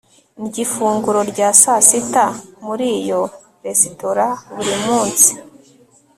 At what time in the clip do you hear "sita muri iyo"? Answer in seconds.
1.87-3.21